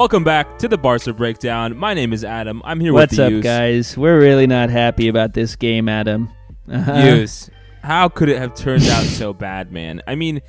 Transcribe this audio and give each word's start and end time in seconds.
Welcome 0.00 0.22
back 0.22 0.58
to 0.60 0.68
the 0.68 0.78
Barca 0.78 1.12
Breakdown. 1.12 1.76
My 1.76 1.92
name 1.92 2.12
is 2.12 2.22
Adam. 2.22 2.62
I'm 2.64 2.78
here 2.78 2.92
What's 2.92 3.10
with 3.10 3.16
the 3.18 3.24
What's 3.24 3.36
up, 3.38 3.42
guys? 3.42 3.98
We're 3.98 4.20
really 4.20 4.46
not 4.46 4.70
happy 4.70 5.08
about 5.08 5.34
this 5.34 5.56
game, 5.56 5.88
Adam. 5.88 6.30
Uh-huh. 6.70 6.92
Use. 7.16 7.50
How 7.82 8.08
could 8.08 8.28
it 8.28 8.38
have 8.38 8.54
turned 8.54 8.84
out 8.84 9.02
so 9.02 9.32
bad, 9.32 9.72
man? 9.72 10.00
I 10.06 10.14
mean, 10.14 10.40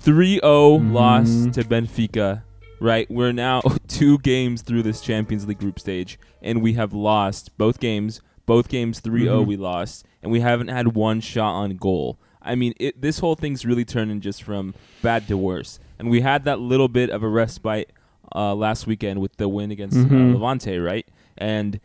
3 0.00 0.40
0 0.40 0.78
Mhm. 0.80 0.92
loss 0.92 1.28
to 1.54 1.62
Benfica, 1.62 2.42
right? 2.80 3.08
We're 3.08 3.30
now 3.30 3.60
two 3.86 4.18
games 4.18 4.62
through 4.62 4.82
this 4.82 5.00
Champions 5.02 5.46
League 5.46 5.60
group 5.60 5.78
stage, 5.78 6.18
and 6.42 6.60
we 6.60 6.72
have 6.72 6.92
lost 6.92 7.56
both 7.58 7.78
games. 7.78 8.20
Both 8.44 8.68
games 8.68 8.98
3 8.98 9.22
0 9.22 9.44
Mhm. 9.44 9.46
we 9.46 9.56
lost, 9.56 10.04
and 10.20 10.32
we 10.32 10.40
haven't 10.40 10.66
had 10.66 10.96
one 10.96 11.20
shot 11.20 11.52
on 11.52 11.76
goal. 11.76 12.18
I 12.42 12.56
mean, 12.56 12.74
it, 12.80 13.00
this 13.00 13.20
whole 13.20 13.36
thing's 13.36 13.64
really 13.64 13.84
turning 13.84 14.20
just 14.20 14.42
from 14.42 14.74
bad 15.00 15.28
to 15.28 15.36
worse. 15.36 15.78
And 15.96 16.10
we 16.10 16.22
had 16.22 16.42
that 16.46 16.58
little 16.58 16.88
bit 16.88 17.08
of 17.10 17.22
a 17.22 17.28
respite 17.28 17.92
uh, 18.34 18.54
last 18.54 18.86
weekend 18.86 19.20
with 19.20 19.36
the 19.36 19.48
win 19.48 19.70
against 19.70 19.96
Mhm. 19.96 20.30
uh, 20.30 20.34
Levante, 20.34 20.78
right? 20.78 21.06
And 21.36 21.80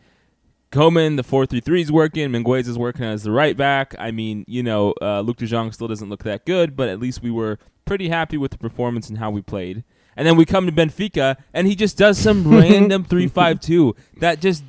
Koeman, 0.72 1.16
the 1.16 1.22
4 1.22 1.46
3 1.46 1.60
3 1.60 1.82
is 1.82 1.92
working. 1.92 2.28
Mingueza 2.30 2.68
is 2.68 2.78
working 2.78 3.04
as 3.04 3.22
the 3.22 3.30
right 3.30 3.56
back. 3.56 3.94
I 3.98 4.10
mean, 4.10 4.44
you 4.48 4.62
know, 4.62 4.92
uh, 5.00 5.22
Luuk 5.22 5.36
de 5.36 5.46
Jong 5.46 5.70
still 5.72 5.86
doesn't 5.88 6.08
look 6.08 6.24
that 6.24 6.44
good, 6.44 6.74
but 6.76 6.88
at 6.88 6.98
least 6.98 7.22
we 7.22 7.30
were 7.30 7.58
pretty 7.84 8.08
happy 8.08 8.36
with 8.36 8.50
the 8.50 8.58
performance 8.58 9.08
and 9.08 9.18
how 9.18 9.30
we 9.30 9.40
played. 9.40 9.84
And 10.16 10.26
then 10.26 10.36
we 10.36 10.44
come 10.44 10.66
to 10.66 10.72
Benfica, 10.72 11.36
and 11.52 11.66
he 11.66 11.74
just 11.76 11.96
does 11.96 12.18
some 12.18 12.48
random 12.58 13.04
3 13.04 13.28
5 13.28 13.60
2 13.60 13.94
that 14.20 14.40
just 14.40 14.64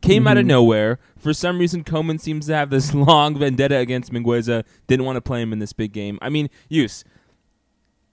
came 0.00 0.26
out 0.28 0.36
of 0.36 0.44
Mhm. 0.44 0.48
nowhere. 0.48 0.98
For 1.18 1.32
some 1.32 1.58
reason, 1.58 1.84
Koeman 1.84 2.20
seems 2.20 2.46
to 2.46 2.54
have 2.54 2.70
this 2.70 2.92
long 2.94 3.36
vendetta 3.38 3.76
against 3.78 4.12
Mingueza. 4.12 4.64
Didn't 4.86 5.06
want 5.06 5.16
to 5.16 5.20
play 5.20 5.40
him 5.42 5.52
in 5.52 5.58
this 5.58 5.72
big 5.72 5.92
game. 5.92 6.18
I 6.22 6.28
mean, 6.28 6.50
use. 6.68 7.04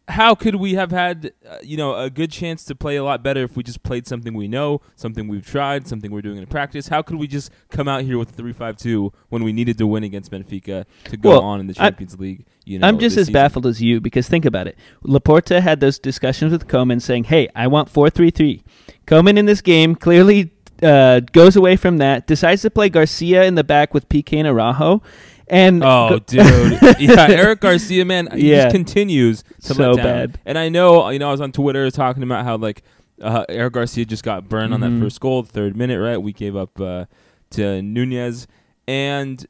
How 0.10 0.34
could 0.36 0.56
we 0.56 0.74
have 0.74 0.92
had, 0.92 1.32
uh, 1.48 1.58
you 1.64 1.78
know, 1.78 1.96
a 1.96 2.10
good 2.10 2.32
chance 2.32 2.66
to 2.66 2.76
play 2.76 2.96
a 2.96 3.04
lot 3.04 3.24
better 3.24 3.44
if 3.44 3.56
we 3.56 3.64
just 3.64 3.84
played 3.84 4.08
something 4.08 4.34
we 4.34 4.48
know, 4.48 4.82
something 4.96 5.28
we've 5.28 5.46
tried, 5.46 5.88
something 5.88 6.12
we're 6.12 6.24
doing 6.24 6.38
in 6.38 6.46
practice? 6.48 6.88
How 6.88 7.02
could 7.04 7.18
we 7.18 7.28
just 7.28 7.52
come 7.70 7.88
out 7.88 8.02
here 8.04 8.18
with 8.18 8.30
a 8.32 8.34
three-five-two 8.34 9.14
when 9.30 9.44
we 9.44 9.54
needed 9.54 9.78
to 9.78 9.86
win 9.88 10.04
against 10.04 10.32
Benfica 10.32 10.86
to 11.06 11.18
go 11.18 11.30
Well, 11.30 11.42
on 11.44 11.60
in 11.60 11.68
the 11.68 11.76
I- 11.80 11.86
Champions 11.90 12.20
League? 12.20 12.46
You 12.66 12.80
know, 12.80 12.88
I'm 12.88 13.00
just 13.00 13.18
as 13.18 13.22
season? 13.28 13.34
baffled 13.34 13.66
as 13.66 13.82
you 13.82 14.00
because 14.02 14.28
think 14.28 14.46
about 14.46 14.68
it. 14.68 14.78
Laporta 15.04 15.62
had 15.62 15.80
those 15.80 15.98
discussions 15.98 16.52
with 16.52 16.68
Koeman 16.68 17.02
saying, 17.02 17.24
"Hey, 17.26 17.48
I 17.56 17.68
want 17.68 17.90
4-3-3." 17.90 18.62
Koeman 19.08 19.38
in 19.38 19.46
this 19.46 19.62
game 19.62 19.96
clearly 19.96 20.52
uh, 20.84 21.20
goes 21.20 21.56
away 21.56 21.76
from 21.76 21.98
that, 21.98 22.26
decides 22.28 22.62
to 22.62 22.70
play 22.70 22.90
Garcia 22.90 23.44
in 23.44 23.56
the 23.56 23.64
back 23.64 23.94
with 23.94 24.08
Pique 24.08 24.34
and 24.34 24.48
Araujo, 24.48 25.02
and 25.50 25.84
Oh, 25.84 26.10
go- 26.10 26.20
dude. 26.20 26.78
yeah, 27.00 27.28
Eric 27.30 27.62
Garcia, 27.62 28.06
man, 28.06 28.30
he 28.34 28.52
Yeah. 28.52 28.64
just 28.64 28.76
continues 28.76 29.44
to 29.64 29.74
So 29.74 29.92
let 29.92 29.96
down. 29.98 30.06
bad. 30.06 30.40
And 30.46 30.58
I 30.58 30.70
know, 30.70 31.10
you 31.10 31.20
know, 31.20 31.28
I 31.30 31.32
was 31.32 31.42
on 31.42 31.52
Twitter 31.52 31.90
talking 31.92 32.24
about 32.24 32.46
how 32.46 32.58
like 32.58 32.84
uh, 33.22 33.44
Eric 33.50 33.74
Garcia 33.74 34.06
just 34.06 34.24
got 34.24 34.48
burned 34.48 34.74
on 34.74 34.80
that 34.80 34.92
Mhm. 34.92 35.02
first 35.02 35.20
goal, 35.20 35.44
third 35.44 35.76
minute, 35.76 36.00
right? 36.00 36.22
We 36.22 36.32
gave 36.32 36.56
up 36.56 36.80
uh, 36.80 37.06
to 37.52 37.82
Nunez, 37.82 38.48
and 38.88 39.46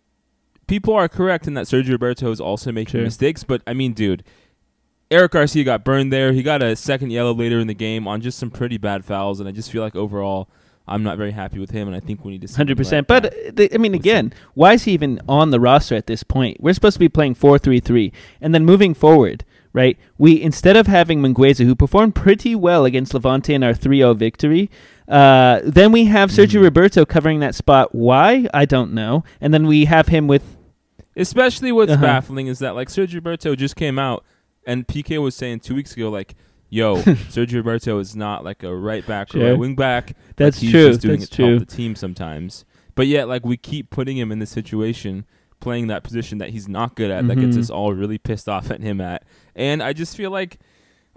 people 0.67 0.93
are 0.95 1.07
correct 1.07 1.47
in 1.47 1.53
that 1.53 1.65
Sergio 1.65 1.91
Roberto 1.91 2.31
is 2.31 2.41
also 2.41 2.71
making 2.71 2.93
Sure. 2.93 3.01
mistakes. 3.03 3.43
But 3.43 3.61
I 3.67 3.73
mean, 3.73 3.93
dude. 3.93 4.23
Eric 5.11 5.31
Garcia 5.31 5.63
got 5.63 5.83
burned 5.83 6.13
there. 6.13 6.33
He 6.33 6.43
got 6.43 6.61
a 6.61 6.75
second 6.75 7.09
yellow 7.11 7.33
later 7.33 7.59
in 7.59 7.65
the 7.65 7.73
game 7.73 8.07
on 8.07 8.21
just 8.21 8.37
some 8.37 8.51
pretty 8.51 8.77
bad 8.77 9.03
fouls, 9.03 9.39
and 9.39 9.49
I 9.49 9.51
just 9.51 9.71
feel 9.71 9.81
like 9.81 9.95
overall, 9.95 10.49
I'm 10.89 11.03
not 11.03 11.17
very 11.17 11.31
happy 11.31 11.59
with 11.59 11.71
him, 11.71 11.87
and 11.87 11.95
I 11.95 11.99
think 11.99 12.25
we 12.25 12.31
need 12.33 12.47
to 12.47 12.53
Hundred 12.55 12.77
percent. 12.77 13.07
But 13.07 13.33
I 13.73 13.77
mean, 13.77 13.93
again, 13.93 14.33
why 14.55 14.73
is 14.73 14.83
he 14.83 14.91
even 14.93 15.21
on 15.29 15.51
the 15.51 15.59
roster 15.59 15.95
at 15.95 16.07
this 16.07 16.23
point? 16.23 16.57
We're 16.59 16.73
supposed 16.73 16.95
to 16.95 16.99
be 16.99 17.09
playing 17.09 17.35
four-three-three, 17.35 18.11
and 18.41 18.53
then 18.53 18.65
moving 18.65 18.93
forward, 18.93 19.45
right? 19.71 19.97
We 20.17 20.41
instead 20.41 20.75
of 20.75 20.87
having 20.87 21.21
Mingueza, 21.21 21.65
who 21.65 21.75
performed 21.75 22.15
pretty 22.15 22.55
well 22.55 22.85
against 22.85 23.13
Levante 23.13 23.53
in 23.53 23.63
our 23.63 23.73
3-0 23.73 24.15
victory, 24.17 24.69
uh, 25.07 25.61
then 25.63 25.91
we 25.91 26.05
have 26.05 26.29
Sergio 26.31 26.59
Mhm. 26.59 26.63
Roberto 26.63 27.05
covering 27.05 27.39
that 27.39 27.55
spot. 27.55 27.93
Why? 27.95 28.47
I 28.53 28.65
don't 28.65 28.93
know. 28.93 29.23
And 29.41 29.53
then 29.53 29.67
we 29.67 29.85
have 29.85 30.07
him 30.09 30.27
with 30.27 30.55
Especially 31.15 31.71
what's 31.71 31.91
Uh-huh. 31.91 32.01
baffling 32.01 32.47
is 32.47 32.59
that 32.59 32.75
like 32.75 32.87
Sergio 32.87 33.15
Roberto 33.15 33.53
just 33.55 33.75
came 33.75 33.99
out 33.99 34.23
and 34.65 34.87
Pique 34.87 35.19
was 35.19 35.35
saying 35.35 35.59
two 35.59 35.75
weeks 35.75 35.93
ago 35.93 36.09
like, 36.09 36.35
"Yo, 36.69 36.95
Sergio 37.01 37.55
Roberto 37.55 37.99
is 37.99 38.15
not 38.15 38.43
like 38.43 38.63
a 38.63 38.75
right 38.75 39.05
back 39.05 39.29
or 39.35 39.39
Sure. 39.39 39.51
a 39.51 39.57
wing 39.57 39.75
back. 39.75 40.15
That's 40.35 40.57
like, 40.57 40.61
he's 40.61 40.71
true. 40.71 40.87
Just 40.89 41.01
doing 41.01 41.19
That's 41.19 41.31
it 41.31 41.35
to 41.35 41.41
help 41.43 41.51
true. 41.51 41.59
the 41.59 41.65
team 41.65 41.95
sometimes, 41.95 42.65
but 42.95 43.07
yet 43.07 43.27
like 43.27 43.45
we 43.45 43.57
keep 43.57 43.89
putting 43.89 44.17
him 44.17 44.31
in 44.31 44.39
this 44.39 44.49
situation." 44.51 45.25
Playing 45.61 45.87
that 45.87 46.03
position 46.05 46.37
that 46.37 46.51
he's 46.51 46.69
not 46.69 46.95
good 46.95 47.11
at, 47.11 47.27
that 47.27 47.35
gets 47.35 47.57
Mhm. 47.57 47.59
us 47.59 47.69
all 47.69 47.93
really 47.93 48.17
pissed 48.17 48.47
off 48.47 48.71
at 48.71 48.79
him 48.79 49.01
at, 49.01 49.25
and 49.57 49.83
I 49.83 49.91
just 49.91 50.15
feel 50.15 50.31
like, 50.31 50.57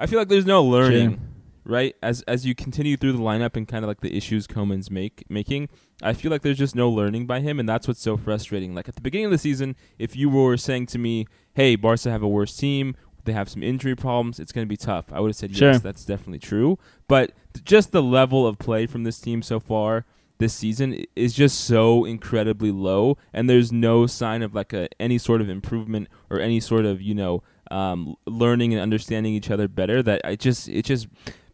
I 0.01 0.07
feel 0.07 0.19
like 0.19 0.27
there's 0.27 0.45
no 0.45 0.65
learning, 0.65 1.11
Sure. 1.11 1.19
right? 1.65 1.95
As 2.03 2.23
as 2.23 2.45
you 2.45 2.53
continue 2.53 2.97
through 2.97 3.13
the 3.13 3.21
lineup 3.21 3.55
and 3.57 3.69
kind 3.69 3.85
of 3.85 3.89
like 3.89 4.01
the 4.01 4.17
issues 4.17 4.49
Koeman's 4.49 4.91
make 4.91 5.23
making, 5.29 5.69
I 6.03 6.13
feel 6.13 6.33
like 6.33 6.43
there's 6.43 6.59
just 6.59 6.75
no 6.75 6.91
learning 6.91 7.27
by 7.29 7.39
him, 7.39 7.61
and 7.61 7.69
that's 7.69 7.87
what's 7.87 8.01
so 8.03 8.17
frustrating. 8.17 8.75
Like 8.75 8.89
at 8.89 8.97
the 8.97 9.01
beginning 9.01 9.27
of 9.27 9.31
the 9.31 9.39
season, 9.39 9.77
if 9.97 10.17
you 10.17 10.29
were 10.29 10.57
saying 10.57 10.87
to 10.87 10.99
me, 10.99 11.27
"Hey, 11.55 11.77
Barca 11.77 12.11
have 12.11 12.25
a 12.25 12.29
worse 12.29 12.57
team, 12.57 12.97
they 13.25 13.33
have 13.33 13.49
some 13.49 13.63
injury 13.63 13.95
problems, 13.95 14.39
it's 14.41 14.53
going 14.53 14.67
to 14.67 14.69
be 14.69 14.77
tough," 14.77 15.13
I 15.13 15.21
would 15.21 15.29
have 15.29 15.37
said, 15.37 15.57
Sure. 15.57 15.73
"Yes, 15.73 15.81
that's 15.81 16.05
definitely 16.05 16.39
true." 16.39 16.79
But 17.09 17.33
th- 17.55 17.65
just 17.65 17.93
the 17.93 18.03
level 18.03 18.47
of 18.47 18.59
play 18.59 18.87
from 18.87 19.05
this 19.05 19.19
team 19.21 19.43
so 19.43 19.61
far 19.61 20.05
this 20.39 20.53
season 20.55 21.05
is 21.15 21.33
just 21.35 21.61
so 21.61 22.05
incredibly 22.05 22.73
low, 22.73 23.17
and 23.33 23.49
there's 23.49 23.71
no 23.73 24.07
sign 24.07 24.43
of 24.43 24.55
like 24.55 24.73
a 24.73 24.89
any 25.01 25.19
sort 25.19 25.41
of 25.41 25.49
improvement 25.49 26.09
or 26.31 26.41
any 26.41 26.61
sort 26.61 26.85
of 26.85 27.01
you 27.01 27.15
know 27.15 27.43
um, 27.71 28.17
learning 28.27 28.73
and 28.73 28.83
understanding 28.83 29.35
each 29.35 29.51
other 29.51 29.69
better. 29.69 30.03
That 30.03 30.21
I 30.25 30.37
just 30.37 30.69
it 30.69 30.85
just 30.85 31.07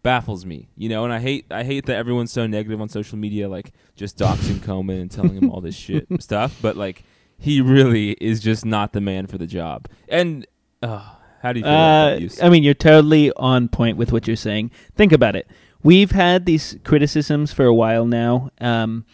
baffles 0.03 0.47
me, 0.47 0.69
you 0.77 0.89
know. 0.89 1.05
And 1.05 1.13
I 1.13 1.21
hate 1.21 1.47
I 1.51 1.65
hate 1.65 1.87
that 1.87 1.97
everyone's 1.97 2.33
so 2.33 2.47
negative 2.47 2.81
on 2.81 2.89
social 2.89 3.19
media, 3.19 3.49
like 3.49 3.73
just 3.95 4.17
doxing 4.17 4.57
Koeman 4.57 5.03
and 5.03 5.11
telling 5.11 5.35
him 5.35 5.51
all 5.51 5.61
this 5.61 5.77
shit 5.77 6.07
stuff. 6.21 6.59
But 6.63 6.77
like 6.77 7.05
he 7.39 7.61
really 7.61 8.13
is 8.13 8.41
just 8.41 8.65
not 8.65 8.93
the 8.93 9.01
man 9.01 9.27
for 9.27 9.39
the 9.39 9.47
job. 9.47 9.87
And 10.09 10.47
uh, 10.83 11.15
how 11.43 11.53
do 11.53 11.61
you 11.61 11.65
feel 11.65 11.73
Uh, 11.73 12.11
that 12.11 12.21
use? 12.21 12.43
I 12.43 12.49
mean, 12.49 12.63
you're 12.63 12.75
totally 12.75 13.33
on 13.37 13.69
point 13.69 13.97
with 13.97 14.13
what 14.13 14.27
you're 14.27 14.37
saying. 14.37 14.71
Think 14.95 15.13
about 15.13 15.37
it. 15.37 15.49
We've 15.83 16.11
had 16.11 16.45
these 16.45 16.77
criticisms 16.85 17.53
for 17.53 17.65
a 17.65 17.75
while 17.75 18.05
now. 18.07 18.51
Um, 18.61 19.05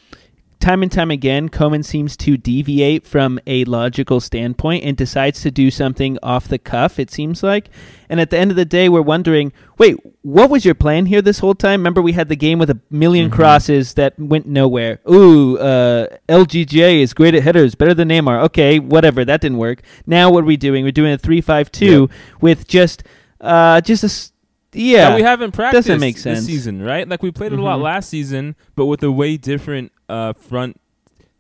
time 0.65 0.83
and 0.83 0.91
time 0.91 1.11
again, 1.11 1.51
Koeman 1.51 1.85
seems 1.85 2.17
to 2.17 2.37
deviate 2.39 3.07
from 3.07 3.39
a 3.47 3.65
logical 3.65 4.19
standpoint 4.19 4.83
and 4.85 4.97
decides 4.97 5.43
to 5.43 5.51
do 5.51 5.71
something 5.71 6.19
off 6.23 6.49
the 6.49 6.59
cuff, 6.59 6.99
it 6.99 7.11
seems 7.11 7.43
like. 7.43 7.69
And 8.09 8.19
at 8.19 8.31
the 8.31 8.39
end 8.39 8.51
of 8.51 8.57
the 8.57 8.65
day, 8.65 8.89
we're 8.89 9.03
wondering 9.03 9.53
wait, 9.77 9.97
what 10.23 10.49
was 10.51 10.65
your 10.65 10.75
plan 10.75 11.05
here 11.07 11.21
this 11.21 11.41
whole 11.41 11.55
time? 11.55 11.81
Remember, 11.81 12.01
we 12.01 12.13
had 12.13 12.29
the 12.29 12.37
game 12.37 12.59
with 12.59 12.71
a 12.71 12.79
1000000 12.91 13.29
Mhm. 13.29 13.33
crosses 13.33 13.95
that 13.95 14.19
went 14.19 14.47
nowhere. 14.47 15.01
Ooh, 15.11 15.59
uh, 15.59 16.07
LGJ 16.29 17.03
is 17.03 17.13
great 17.13 17.35
at 17.35 17.43
headers, 17.43 17.75
better 17.75 17.93
than 17.93 18.09
Neymar. 18.09 18.41
Okay, 18.45 18.79
whatever, 18.79 19.25
that 19.25 19.41
didn't 19.41 19.59
work. 19.59 19.83
Now 20.07 20.31
what 20.31 20.45
are 20.45 20.47
we 20.47 20.57
doing? 20.57 20.85
We're 20.85 20.93
doing 20.93 21.13
a 21.13 21.19
three-five-two 21.19 22.09
with 22.41 22.67
just, 22.69 23.03
uh, 23.41 23.81
just 23.81 24.05
a, 24.05 24.79
yeah. 24.79 25.11
that 25.11 25.17
we 25.17 25.23
haven't 25.23 25.53
practiced 25.53 25.89
Doesn't 25.89 26.01
make 26.01 26.23
this 26.23 26.47
season, 26.47 26.81
right? 26.83 27.07
Like 27.09 27.23
we 27.23 27.31
played 27.33 27.53
it 27.53 27.59
a 27.59 27.63
lot 27.63 27.81
Mhm. 27.81 27.83
last 27.83 28.09
season, 28.09 28.55
but 28.77 28.87
with 28.87 29.03
a 29.03 29.11
way 29.13 29.37
different 29.37 29.91
uh, 30.09 30.33
front 30.35 30.81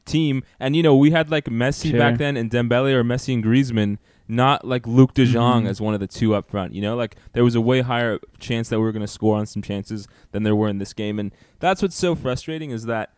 team. 0.04 0.42
And 0.60 0.76
you 0.76 0.82
know, 0.82 0.96
we 0.96 1.10
had 1.10 1.30
like 1.30 1.46
Messi 1.46 1.90
Sure. 1.90 1.98
back 1.98 2.18
then 2.18 2.36
and 2.36 2.50
Dembele 2.50 2.92
or 2.92 3.02
Messi 3.04 3.32
and 3.34 3.42
Griezmann, 3.44 3.98
not 4.28 4.66
like 4.66 4.82
Luuk 4.84 5.14
De 5.14 5.24
Jong 5.24 5.64
Mhm. 5.64 5.68
as 5.68 5.80
one 5.80 5.94
of 5.94 6.00
the 6.00 6.06
two 6.06 6.34
up 6.34 6.46
front. 6.50 6.74
You 6.74 6.82
know, 6.82 6.96
like 6.96 7.16
there 7.32 7.44
was 7.44 7.54
a 7.54 7.60
way 7.60 7.80
higher 7.80 8.18
chance 8.38 8.68
that 8.68 8.78
we 8.78 8.84
were 8.84 8.92
going 8.92 9.00
to 9.02 9.06
score 9.06 9.36
on 9.36 9.46
some 9.46 9.62
chances 9.62 10.06
than 10.32 10.42
there 10.42 10.56
were 10.56 10.68
in 10.68 10.78
this 10.78 10.92
game, 10.92 11.18
and 11.18 11.30
that's 11.60 11.80
what's 11.82 11.96
so 11.96 12.14
frustrating 12.14 12.70
is 12.70 12.86
that. 12.86 13.10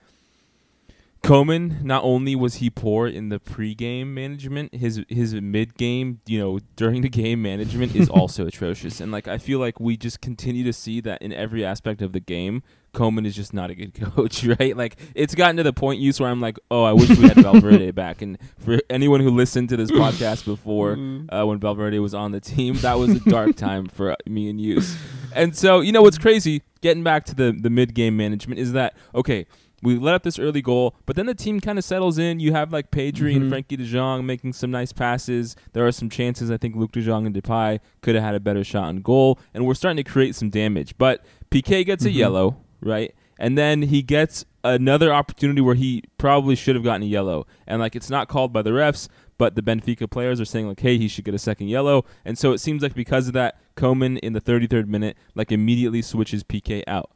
Koeman, 1.22 1.82
not 1.82 2.04
only 2.04 2.36
was 2.36 2.56
he 2.56 2.70
poor 2.70 3.08
in 3.08 3.30
the 3.30 3.40
pre-game 3.40 4.14
management, 4.14 4.72
his 4.74 5.02
his 5.08 5.34
mid-game, 5.34 6.20
you 6.26 6.38
know, 6.38 6.60
during 6.76 7.02
the 7.02 7.08
game 7.08 7.42
management 7.42 7.96
is 7.96 8.08
also 8.10 8.46
atrocious. 8.46 9.00
And 9.00 9.10
like 9.10 9.26
I 9.26 9.38
feel 9.38 9.58
like 9.58 9.80
we 9.80 9.96
just 9.96 10.20
continue 10.20 10.62
to 10.64 10.72
see 10.72 11.00
that 11.00 11.20
in 11.22 11.32
every 11.32 11.64
aspect 11.64 12.00
of 12.00 12.12
the 12.12 12.20
game, 12.20 12.62
Koeman 12.94 13.26
is 13.26 13.34
just 13.34 13.52
not 13.52 13.70
a 13.70 13.74
good 13.74 13.92
coach, 14.14 14.44
right? 14.44 14.76
Like 14.76 14.98
it's 15.16 15.34
gotten 15.34 15.56
to 15.56 15.64
the 15.64 15.72
point 15.72 15.98
use 16.00 16.20
where 16.20 16.30
I'm 16.30 16.40
like, 16.40 16.60
oh, 16.70 16.84
I 16.84 16.92
wish 16.92 17.08
we 17.08 17.26
had 17.26 17.38
Valverde 17.38 17.90
back. 17.92 18.22
And 18.22 18.38
for 18.58 18.78
anyone 18.88 19.20
who 19.20 19.30
listened 19.30 19.68
to 19.70 19.76
this 19.76 19.90
podcast 19.90 20.44
before, 20.44 20.96
Mm. 20.96 21.28
uh, 21.32 21.44
when 21.44 21.58
Valverde 21.58 21.98
was 21.98 22.14
on 22.14 22.30
the 22.30 22.40
team, 22.40 22.74
that 22.76 22.94
was 22.98 23.10
a 23.10 23.20
dark 23.28 23.56
time 23.56 23.86
for 23.86 24.12
uh, 24.12 24.16
me 24.26 24.48
and 24.48 24.60
Yus. 24.60 24.96
And 25.34 25.56
so, 25.56 25.80
you 25.80 25.90
know 25.90 26.02
what's 26.02 26.18
crazy? 26.18 26.62
Getting 26.82 27.02
back 27.02 27.24
to 27.24 27.34
the 27.34 27.50
the 27.60 27.68
mid-game 27.70 28.16
management 28.16 28.60
is 28.60 28.72
that 28.72 28.94
okay? 29.14 29.46
We 29.82 29.96
let 29.98 30.14
up 30.14 30.22
this 30.22 30.38
early 30.38 30.62
goal, 30.62 30.94
but 31.04 31.16
then 31.16 31.26
the 31.26 31.34
team 31.34 31.60
kind 31.60 31.78
of 31.78 31.84
settles 31.84 32.16
in. 32.18 32.40
You 32.40 32.52
have 32.52 32.72
like 32.72 32.90
Pedri 32.90 33.36
and 33.36 33.44
Mhm. 33.44 33.50
Frenkie 33.50 33.76
De 33.76 33.84
Jong 33.84 34.24
making 34.24 34.54
some 34.54 34.70
nice 34.70 34.92
passes. 34.92 35.54
There 35.74 35.86
are 35.86 35.92
some 35.92 36.08
chances. 36.08 36.50
I 36.50 36.56
think 36.56 36.74
Luuk 36.74 36.92
De 36.92 37.02
Jong 37.02 37.26
and 37.26 37.34
Depay 37.34 37.80
could 38.00 38.14
have 38.14 38.24
had 38.24 38.34
a 38.34 38.40
better 38.40 38.64
shot 38.64 38.84
on 38.84 38.96
goal, 39.02 39.38
and 39.52 39.66
we're 39.66 39.74
starting 39.74 40.02
to 40.02 40.10
create 40.10 40.34
some 40.34 40.48
damage. 40.48 40.94
But 40.96 41.24
Pique 41.50 41.84
gets 41.84 42.04
a 42.04 42.10
Mhm. 42.10 42.14
yellow, 42.14 42.56
right? 42.80 43.14
And 43.38 43.58
then 43.58 43.82
he 43.82 44.00
gets 44.00 44.46
another 44.64 45.12
opportunity 45.12 45.60
where 45.60 45.74
he 45.74 46.02
probably 46.16 46.56
should 46.56 46.74
have 46.74 46.82
gotten 46.82 47.02
a 47.02 47.06
yellow, 47.06 47.46
and 47.66 47.78
like 47.80 47.94
it's 47.94 48.08
not 48.10 48.28
called 48.28 48.52
by 48.52 48.62
the 48.62 48.70
refs, 48.70 49.08
but 49.38 49.54
the 49.54 49.62
Benfica 49.62 50.10
players 50.10 50.40
are 50.40 50.46
saying 50.46 50.66
like, 50.66 50.80
hey, 50.80 50.96
he 50.96 51.06
should 51.06 51.24
get 51.24 51.34
a 51.34 51.38
second 51.38 51.68
yellow, 51.68 52.04
and 52.24 52.38
so 52.38 52.52
it 52.52 52.58
seems 52.58 52.82
like 52.82 52.94
because 52.94 53.28
of 53.28 53.34
that, 53.34 53.60
Koeman 53.76 54.18
in 54.20 54.32
the 54.32 54.40
33rd 54.40 54.88
minute 54.88 55.16
like 55.34 55.52
immediately 55.52 56.00
switches 56.00 56.42
Pique 56.42 56.82
out 56.88 57.10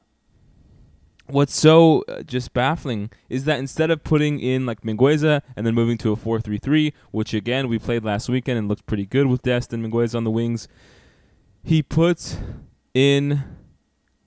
what's 1.32 1.55
so 1.55 2.05
uh, 2.09 2.23
just 2.23 2.53
baffling 2.53 3.11
is 3.29 3.44
that 3.44 3.59
instead 3.59 3.91
of 3.91 4.03
putting 4.05 4.41
in 4.41 4.67
like 4.67 4.82
Mingueza 4.82 5.43
and 5.56 5.67
then 5.67 5.75
moving 5.75 5.99
to 5.99 6.12
a 6.12 6.17
4-3-3, 6.17 6.93
which 7.11 7.35
again 7.35 7.69
we 7.69 7.79
played 7.79 8.05
last 8.05 8.29
weekend 8.29 8.59
and 8.59 8.69
looked 8.69 8.87
pretty 8.87 9.06
good 9.06 9.27
with 9.27 9.43
Dest 9.43 9.73
and 9.73 9.85
Mingueza 9.85 10.15
on 10.17 10.25
the 10.25 10.31
wings, 10.31 10.69
he 11.62 11.82
puts 11.82 12.37
in 12.94 13.43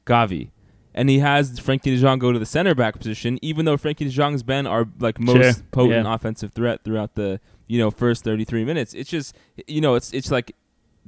Gavi. 0.05 0.51
And 0.95 1.09
he 1.09 1.19
has 1.19 1.59
Frenkie 1.59 1.85
de 1.85 1.97
Jong 1.97 2.19
go 2.19 2.31
to 2.31 2.37
the 2.37 2.45
center 2.45 2.75
back 2.75 2.97
position, 2.99 3.39
even 3.41 3.65
though 3.65 3.77
Frenkie 3.77 4.05
de 4.05 4.09
Jong's 4.09 4.43
been 4.43 4.67
our 4.67 4.87
like 4.99 5.19
most 5.19 5.57
Sure, 5.57 5.63
potent 5.71 6.05
yeah. 6.05 6.13
offensive 6.13 6.53
threat 6.53 6.83
throughout 6.83 7.15
the 7.15 7.39
you 7.67 7.79
know 7.79 7.89
first 7.89 8.23
33 8.23 8.63
minutes. 8.63 8.93
It's 8.93 9.09
just 9.09 9.35
you 9.65 9.81
know 9.81 9.95
it's 9.95 10.13
it's 10.13 10.29
like 10.29 10.55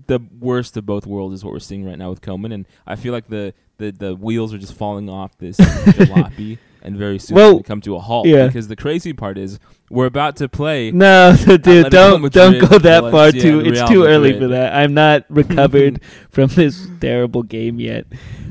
the 0.07 0.19
worst 0.39 0.75
of 0.75 0.85
both 0.87 1.05
worlds 1.05 1.35
is 1.35 1.43
what 1.45 1.53
we're 1.53 1.59
seeing 1.59 1.85
right 1.85 1.99
now 1.99 2.09
with 2.09 2.21
Koeman, 2.21 2.51
and 2.51 2.67
I 2.87 2.95
feel 2.95 3.13
like 3.13 3.27
the 3.27 3.53
the, 3.77 3.91
the 3.91 4.15
wheels 4.15 4.53
are 4.53 4.57
just 4.57 4.73
falling 4.73 5.09
off 5.09 5.37
this 5.37 5.57
jalopy, 5.57 6.57
and 6.81 6.95
very 6.97 7.19
soon 7.19 7.35
Well, 7.35 7.51
gonna 7.53 7.63
come 7.63 7.81
to 7.81 7.95
a 7.95 7.99
halt. 7.99 8.27
yeah. 8.27 8.47
Because 8.47 8.67
the 8.67 8.75
crazy 8.75 9.13
part 9.13 9.37
is 9.37 9.59
we're 9.89 10.05
about 10.05 10.35
to 10.37 10.49
play. 10.49 10.91
No, 11.05 11.35
dude, 11.45 11.63
don't 11.89 12.21
Madrid, 12.21 12.31
don't 12.33 12.69
go 12.69 12.77
that 12.79 13.11
far. 13.11 13.31
Too, 13.31 13.59
it's 13.61 13.79
Real 13.79 13.87
too 13.87 14.03
early 14.05 14.37
for 14.37 14.47
that. 14.49 14.73
I'm 14.75 14.93
not 14.93 15.25
recovered 15.29 16.01
from 16.29 16.47
this 16.49 16.87
terrible 17.01 17.43
game 17.43 17.79
yet, 17.79 18.05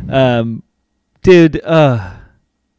um, 0.09 0.63
dude. 1.23 1.63
Uh, 1.65 2.13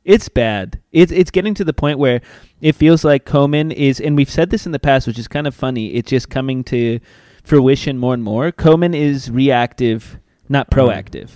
it's 0.04 0.30
bad. 0.30 0.80
It's 0.92 1.12
it's 1.12 1.32
getting 1.32 1.54
to 1.56 1.64
the 1.64 1.74
point 1.74 1.98
where 2.00 2.22
it 2.62 2.74
feels 2.76 3.04
like 3.04 3.26
Koeman 3.26 3.74
is, 3.74 4.00
and 4.00 4.16
we've 4.16 4.30
said 4.30 4.52
this 4.52 4.66
in 4.68 4.72
the 4.72 4.80
past, 4.80 5.08
which 5.08 5.18
is 5.18 5.28
kind 5.28 5.48
of 5.48 5.56
funny. 5.56 5.88
It's 5.96 6.10
just 6.10 6.30
coming 6.30 6.64
to 6.66 7.00
fruition 7.44 7.98
more 7.98 8.14
and 8.14 8.24
more. 8.24 8.52
Koeman 8.52 8.96
is 8.96 9.32
reactive, 9.32 10.20
not 10.48 10.68
Uh-huh. 10.72 10.88
proactive. 10.92 11.30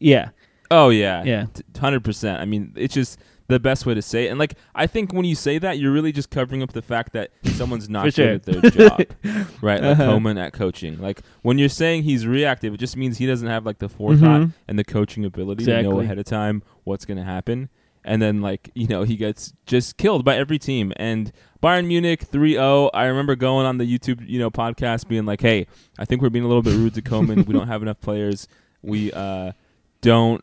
Yeah, 0.00 0.30
Oh 0.70 0.88
yeah, 0.90 1.22
Yeah. 1.24 1.46
hundred 1.78 2.02
percent. 2.04 2.40
I 2.40 2.44
mean, 2.44 2.72
it's 2.76 2.94
just 2.94 3.18
the 3.48 3.58
best 3.58 3.84
way 3.84 3.94
to 3.94 4.00
say 4.02 4.26
it. 4.26 4.30
And 4.30 4.38
like, 4.38 4.54
I 4.76 4.86
think 4.86 5.12
when 5.12 5.24
you 5.24 5.34
say 5.34 5.58
that, 5.58 5.78
you're 5.80 5.90
really 5.90 6.12
just 6.12 6.30
covering 6.30 6.62
up 6.62 6.72
the 6.72 6.82
fact 6.82 7.12
that 7.14 7.30
someone's 7.44 7.88
not 7.96 8.04
For 8.04 8.10
sure. 8.12 8.38
good 8.38 8.56
at 8.56 8.62
their 8.62 8.70
job, 8.88 9.00
right? 9.60 9.82
Like 9.82 9.98
Uh-huh. 9.98 10.12
Koeman 10.12 10.38
at 10.40 10.52
coaching. 10.52 11.00
Like 11.00 11.22
when 11.42 11.58
you're 11.58 11.68
saying 11.68 12.04
he's 12.04 12.26
reactive, 12.26 12.74
it 12.74 12.76
just 12.78 12.96
means 12.96 13.18
he 13.18 13.26
doesn't 13.26 13.48
have 13.48 13.66
like 13.66 13.78
the 13.80 13.88
forethought 13.88 14.42
Mhm. 14.42 14.52
and 14.68 14.78
the 14.78 14.84
coaching 14.84 15.24
ability 15.24 15.64
to 15.64 15.82
know 15.82 15.98
ahead 16.00 16.18
of 16.18 16.24
time 16.26 16.62
what's 16.84 17.04
going 17.04 17.18
to 17.18 17.24
happen. 17.24 17.68
And 18.04 18.22
then 18.22 18.40
like 18.40 18.70
you 18.74 18.86
know 18.86 19.02
he 19.02 19.16
gets 19.16 19.52
just 19.66 19.96
killed 19.98 20.24
by 20.24 20.36
every 20.36 20.58
team. 20.60 20.92
And 20.96 21.32
Bayern 21.62 21.86
Munich 21.88 22.24
3-0. 22.30 22.90
I 22.94 23.04
remember 23.06 23.34
going 23.34 23.66
on 23.66 23.76
the 23.78 23.84
YouTube 23.84 24.26
you 24.26 24.38
know 24.38 24.50
podcast 24.50 25.08
being 25.08 25.26
like, 25.26 25.40
hey, 25.42 25.66
I 25.98 26.04
think 26.04 26.22
we're 26.22 26.30
being 26.30 26.44
a 26.44 26.48
little 26.48 26.62
bit 26.62 26.76
rude 26.76 26.94
to 26.94 27.02
Koeman. 27.02 27.46
we 27.46 27.52
don't 27.52 27.66
have 27.74 27.82
enough 27.82 28.00
players. 28.00 28.46
We 28.82 29.12
uh, 29.12 29.52
don't 30.00 30.42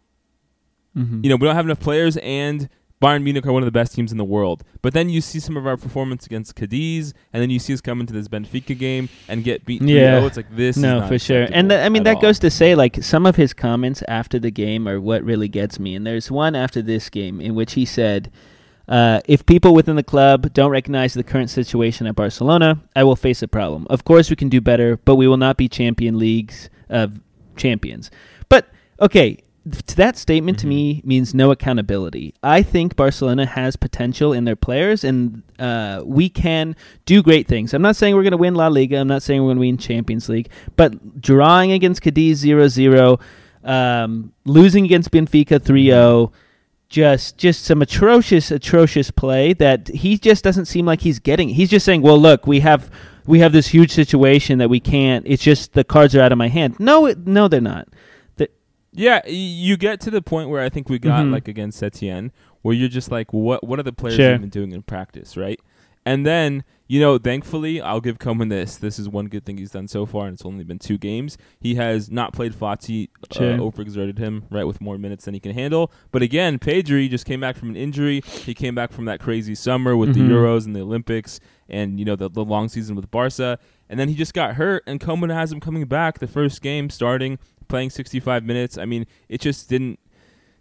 Mhm. 0.98 1.24
you 1.24 1.30
know, 1.30 1.36
we 1.36 1.45
don't 1.45 1.56
have 1.56 1.65
enough 1.65 1.80
players, 1.80 2.18
and 2.18 2.69
Bayern 3.00 3.21
Munich 3.21 3.45
are 3.45 3.51
one 3.54 3.62
of 3.62 3.68
the 3.68 3.71
best 3.71 3.94
teams 3.94 4.12
in 4.12 4.18
the 4.18 4.25
world. 4.25 4.63
But 4.81 4.94
then 4.94 5.09
you 5.09 5.21
see 5.21 5.39
some 5.39 5.56
of 5.56 5.68
our 5.68 5.77
performance 5.77 6.25
against 6.25 6.56
Cadiz, 6.56 7.13
and 7.31 7.39
then 7.44 7.51
you 7.51 7.59
see 7.59 7.71
us 7.74 7.81
come 7.81 8.00
into 8.01 8.12
this 8.13 8.27
Benfica 8.27 8.75
game 8.75 9.07
and 9.27 9.44
get 9.44 9.63
beaten. 9.65 9.88
Yeah. 9.88 10.25
it's 10.25 10.36
like 10.38 10.56
this. 10.56 10.75
is 10.77 10.81
No, 10.81 11.06
for 11.07 11.19
sure. 11.19 11.44
And 11.44 11.48
acceptable 11.50 11.69
th- 11.69 11.86
I 11.86 11.89
mean 11.89 12.04
that 12.04 12.15
all. 12.15 12.21
goes 12.24 12.39
to 12.39 12.50
say 12.50 12.74
like 12.74 13.04
some 13.04 13.27
of 13.27 13.36
his 13.36 13.54
comments 13.54 14.01
after 14.07 14.39
the 14.39 14.50
game 14.50 14.88
are 14.88 15.00
what 15.00 15.24
really 15.24 15.48
gets 15.48 15.80
me. 15.80 15.94
And 15.94 16.07
there's 16.07 16.31
one 16.31 16.56
after 16.56 16.81
this 16.81 17.09
game 17.12 17.39
in 17.39 17.54
which 17.54 17.74
he 17.74 17.86
said, 17.86 18.31
uh, 18.88 19.19
"If 19.27 19.45
people 19.45 19.75
within 19.75 19.98
the 19.98 20.04
club 20.04 20.51
don't 20.54 20.71
recognize 20.71 21.13
the 21.13 21.24
current 21.24 21.51
situation 21.51 22.07
at 22.07 22.15
Barcelona, 22.15 22.81
I 22.95 23.04
will 23.04 23.15
face 23.15 23.44
a 23.44 23.48
problem. 23.48 23.86
Of 23.92 24.04
course, 24.06 24.31
we 24.31 24.36
can 24.36 24.50
do 24.50 24.62
better, 24.62 24.98
but 25.06 25.18
we 25.18 25.27
will 25.27 25.38
not 25.38 25.57
be 25.57 25.68
champion 25.69 26.18
leagues 26.18 26.71
of 26.89 27.21
champions." 27.56 28.09
But 28.50 28.69
okay. 29.00 29.38
To 29.87 29.95
that 29.97 30.17
statement 30.17 30.59
to 30.59 30.65
Mhm. 30.65 30.69
me 30.69 31.01
means 31.03 31.33
no 31.33 31.51
accountability. 31.51 32.33
I 32.43 32.61
think 32.61 32.95
Barcelona 32.95 33.45
has 33.45 33.75
potential 33.75 34.31
in 34.31 34.45
their 34.45 34.55
players, 34.55 35.03
and 35.03 35.41
uh, 35.59 36.01
we 36.05 36.29
can 36.29 36.75
do 37.05 37.21
great 37.23 37.47
things. 37.47 37.73
I'm 37.73 37.81
not 37.81 37.95
saying 37.95 38.15
we're 38.15 38.21
going 38.23 38.31
to 38.31 38.37
win 38.37 38.55
La 38.55 38.67
Liga. 38.67 38.97
I'm 38.97 39.07
not 39.07 39.23
saying 39.23 39.41
we're 39.41 39.47
going 39.47 39.57
to 39.57 39.61
win 39.61 39.77
Champions 39.77 40.29
League. 40.29 40.49
But 40.75 41.21
drawing 41.21 41.71
against 41.71 42.01
Cadiz 42.01 42.43
0-0, 42.43 43.19
um, 43.63 44.31
losing 44.45 44.85
against 44.85 45.11
Benfica 45.11 45.59
3-0, 45.59 46.31
just 46.89 47.37
just 47.37 47.65
some 47.65 47.81
atrocious, 47.81 48.49
atrocious 48.51 49.11
play 49.11 49.51
that 49.53 49.89
he 49.89 50.17
just 50.17 50.43
doesn't 50.43 50.65
seem 50.65 50.85
like 50.85 51.01
he's 51.01 51.19
getting. 51.19 51.49
He's 51.49 51.69
just 51.69 51.85
saying, 51.85 52.01
"Well, 52.01 52.17
look, 52.17 52.47
we 52.47 52.61
have 52.61 52.89
we 53.25 53.39
have 53.39 53.51
this 53.51 53.67
huge 53.67 53.91
situation 53.91 54.57
that 54.59 54.69
we 54.69 54.79
can't. 54.79 55.25
It's 55.27 55.43
just 55.43 55.73
the 55.73 55.83
cards 55.83 56.15
are 56.15 56.21
out 56.21 56.31
of 56.31 56.37
my 56.37 56.47
hand." 56.47 56.75
No, 56.79 57.05
it, 57.07 57.27
no, 57.27 57.49
they're 57.49 57.59
not. 57.59 57.89
Yeah, 58.97 59.21
you 59.27 59.77
get 59.77 60.01
to 60.01 60.11
the 60.11 60.21
point 60.21 60.49
where 60.49 60.61
I 60.61 60.69
think 60.69 60.89
we 60.89 60.99
got 60.99 61.25
Mhm. 61.25 61.31
like 61.31 61.47
against 61.47 61.81
Etienne, 61.83 62.31
where 62.63 62.75
you're 62.75 62.89
just 62.89 63.11
like, 63.11 63.31
what 63.31 63.63
What 63.63 63.79
are 63.79 63.83
the 63.83 63.94
players 63.94 64.15
Sure. 64.15 64.33
even 64.33 64.49
doing 64.49 64.71
in 64.71 64.81
practice, 64.81 65.38
right? 65.38 65.59
And 66.05 66.25
then 66.25 66.63
you 66.89 67.01
know, 67.01 67.17
thankfully, 67.17 67.81
I'll 67.81 67.99
give 67.99 68.17
Koeman 68.17 68.47
this. 68.49 68.77
This 68.77 68.97
is 68.97 69.09
one 69.09 69.25
good 69.25 69.44
thing 69.45 69.57
he's 69.57 69.71
done 69.71 69.89
so 69.89 70.05
far, 70.05 70.25
and 70.25 70.33
it's 70.33 70.45
only 70.45 70.63
been 70.63 70.79
two 70.79 70.97
games. 70.97 71.38
He 71.59 71.75
has 71.75 72.09
not 72.09 72.31
played 72.31 72.53
Fati, 72.53 73.09
Sure. 73.33 73.55
uh, 73.55 73.57
overexerted 73.57 74.17
him, 74.17 74.45
right, 74.49 74.63
with 74.63 74.79
more 74.79 74.97
minutes 74.97 75.25
than 75.25 75.33
he 75.33 75.41
can 75.41 75.51
handle. 75.51 75.91
But 76.13 76.21
again, 76.21 76.59
Pedri 76.59 77.09
just 77.09 77.25
came 77.25 77.41
back 77.41 77.57
from 77.57 77.71
an 77.71 77.75
injury. 77.75 78.21
He 78.45 78.53
came 78.53 78.73
back 78.73 78.94
from 78.94 79.03
that 79.03 79.19
crazy 79.19 79.53
summer 79.53 79.97
with 79.97 80.11
Mhm. 80.11 80.13
the 80.13 80.19
Euros 80.33 80.65
and 80.65 80.73
the 80.73 80.79
Olympics, 80.79 81.41
and 81.67 81.99
you 81.99 82.05
know 82.05 82.15
the, 82.15 82.29
the 82.29 82.45
long 82.45 82.69
season 82.69 82.95
with 82.95 83.11
Barca. 83.11 83.59
And 83.89 83.99
then 83.99 84.07
he 84.07 84.15
just 84.15 84.33
got 84.33 84.55
hurt, 84.55 84.83
and 84.88 85.01
Koeman 85.01 85.33
has 85.33 85.51
him 85.51 85.59
coming 85.59 85.83
back 85.83 86.19
the 86.19 86.27
first 86.27 86.61
game, 86.61 86.89
starting, 86.89 87.38
playing 87.67 87.89
65 87.89 88.43
minutes. 88.43 88.77
I 88.77 88.85
mean, 88.85 89.05
it 89.29 89.41
just 89.41 89.69
didn't 89.69 89.99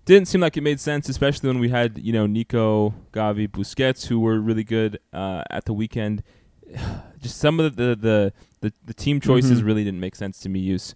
didn't 0.04 0.28
seem 0.28 0.40
like 0.40 0.56
it 0.56 0.60
made 0.62 0.78
sense, 0.78 1.08
especially 1.08 1.48
when 1.48 1.58
we 1.58 1.68
had 1.68 1.98
you 1.98 2.12
know 2.12 2.26
Nico, 2.26 2.94
Gavi, 3.12 3.48
Busquets, 3.48 4.06
who 4.06 4.20
were 4.20 4.40
really 4.40 4.64
good 4.64 4.98
uh, 5.12 5.42
at 5.50 5.64
the 5.64 5.72
weekend. 5.72 6.22
Just 7.20 7.38
some 7.38 7.58
of 7.60 7.76
the 7.76 7.96
the 7.96 8.32
the, 8.60 8.72
the 8.84 8.94
team 8.94 9.20
choices 9.20 9.62
Mhm. 9.62 9.66
really 9.66 9.84
didn't 9.84 10.00
make 10.00 10.14
sense 10.16 10.38
to 10.40 10.48
me. 10.48 10.60
Yus, 10.60 10.94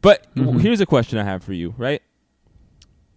but 0.00 0.26
w- 0.34 0.58
Mhm. 0.58 0.62
here's 0.62 0.80
a 0.80 0.86
question 0.86 1.18
I 1.18 1.24
have 1.24 1.42
for 1.44 1.52
you, 1.52 1.74
right? 1.76 2.02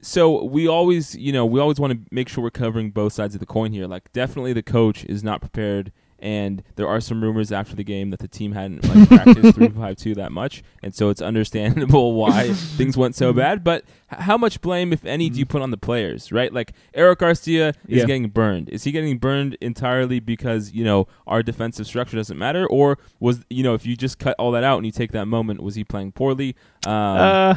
So 0.02 0.44
we 0.44 0.68
always, 0.68 1.16
you 1.16 1.32
know, 1.32 1.46
we 1.46 1.60
always 1.60 1.80
want 1.80 1.94
to 1.94 2.00
make 2.12 2.28
sure 2.28 2.44
we're 2.44 2.50
covering 2.50 2.90
both 2.90 3.14
sides 3.14 3.36
of 3.36 3.40
the 3.40 3.46
coin 3.46 3.72
here. 3.72 3.86
Like, 3.86 4.12
definitely 4.14 4.52
the 4.54 4.64
coach 4.64 5.06
is 5.06 5.24
not 5.24 5.42
prepared, 5.42 5.92
and 6.22 6.64
there 6.76 6.88
are 6.88 7.02
some 7.02 7.22
rumors 7.24 7.52
after 7.52 7.76
the 7.76 7.84
game 7.84 8.10
that 8.12 8.20
the 8.20 8.28
team 8.28 8.52
hadn't 8.54 8.84
like 8.88 9.08
practiced 9.24 9.56
three 9.56 9.70
five 9.70 9.98
two 9.98 10.16
that 10.16 10.32
much, 10.32 10.64
and 10.84 10.94
so 10.96 11.10
it's 11.10 11.22
understandable 11.22 12.14
why 12.22 12.50
things 12.54 12.96
went 12.96 13.16
so 13.16 13.34
bad. 13.34 13.64
But 13.64 13.84
h- 14.12 14.20
how 14.20 14.38
much 14.38 14.62
blame, 14.62 14.94
if 14.94 15.04
any, 15.06 15.30
do 15.30 15.40
you 15.40 15.46
put 15.46 15.62
on 15.62 15.72
the 15.72 15.78
players? 15.78 16.32
Right? 16.32 16.54
Like 16.54 16.74
Eric 16.94 17.20
Garcia 17.20 17.70
is 17.88 18.00
Yeah. 18.00 18.06
getting 18.06 18.30
burned. 18.30 18.70
Is 18.70 18.84
he 18.84 18.92
getting 18.92 19.18
burned 19.18 19.58
entirely 19.62 20.20
because 20.20 20.72
you 20.72 20.84
know 20.84 21.08
our 21.28 21.42
defensive 21.44 21.88
structure 21.88 22.18
doesn't 22.18 22.38
matter, 22.38 22.66
or 22.68 22.98
was 23.20 23.44
you 23.50 23.64
know 23.64 23.74
if 23.74 23.86
you 23.86 23.96
just 23.96 24.20
cut 24.20 24.36
all 24.40 24.52
that 24.52 24.64
out 24.64 24.78
and 24.78 24.86
you 24.86 24.92
take 24.92 25.12
that 25.14 25.26
moment, 25.26 25.62
was 25.62 25.76
he 25.76 25.84
playing 25.84 26.12
poorly? 26.12 26.56
Um, 26.86 26.94
uh, 26.94 27.56